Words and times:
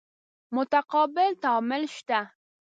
متقابل 0.55 1.27
تعامل 1.43 1.83
شته. 1.95 2.19